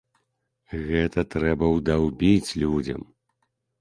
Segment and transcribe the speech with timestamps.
[0.87, 3.01] Гэта трэба ўдаўбіць людзям.